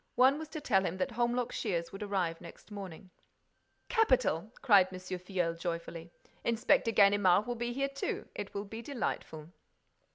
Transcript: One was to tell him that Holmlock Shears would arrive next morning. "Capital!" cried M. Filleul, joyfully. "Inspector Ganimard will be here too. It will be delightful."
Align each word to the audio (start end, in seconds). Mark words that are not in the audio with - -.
One 0.15 0.39
was 0.39 0.47
to 0.47 0.59
tell 0.59 0.83
him 0.83 0.97
that 0.97 1.11
Holmlock 1.11 1.51
Shears 1.51 1.91
would 1.91 2.01
arrive 2.01 2.41
next 2.41 2.71
morning. 2.71 3.11
"Capital!" 3.87 4.51
cried 4.63 4.87
M. 4.91 4.97
Filleul, 4.99 5.53
joyfully. 5.53 6.09
"Inspector 6.43 6.89
Ganimard 6.91 7.45
will 7.45 7.53
be 7.53 7.71
here 7.71 7.87
too. 7.89 8.27
It 8.33 8.55
will 8.55 8.65
be 8.65 8.81
delightful." 8.81 9.51